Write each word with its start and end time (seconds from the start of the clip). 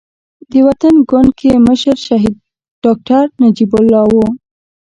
د 0.51 0.53
وطن 0.67 0.95
ګوند 1.09 1.29
کې 1.39 1.51
مشر 1.67 1.95
شهيد 2.07 2.35
ډاکټر 2.83 3.23
نجيب 3.41 3.71
الله 3.79 4.01
وو. 4.13 4.27